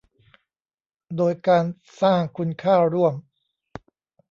[1.17, 1.65] โดยการ
[2.01, 3.13] สร้างคุณค่าร่วม